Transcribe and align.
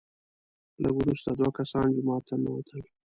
لږ 0.81 0.93
وروسته 0.97 1.29
دوه 1.39 1.49
کسان 1.59 1.87
جومات 1.95 2.23
ته 2.27 2.35
ننوتل، 2.41 2.81